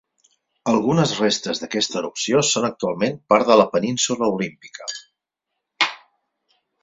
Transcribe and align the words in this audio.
Algunes 0.71 1.11
restes 1.17 1.59
d'aquesta 1.63 1.99
erupció 2.01 2.41
són 2.51 2.65
actualment 2.69 3.19
part 3.33 3.51
de 3.51 3.59
la 3.61 3.67
Península 3.75 4.29
Olímpica. 4.39 4.91